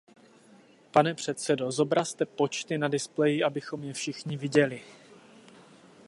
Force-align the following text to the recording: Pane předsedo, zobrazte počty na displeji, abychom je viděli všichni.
Pane 0.91 1.13
předsedo, 1.13 1.71
zobrazte 1.71 2.25
počty 2.25 2.77
na 2.77 2.87
displeji, 2.87 3.43
abychom 3.43 3.83
je 3.83 3.93
viděli 3.93 3.93
všichni. 3.93 4.81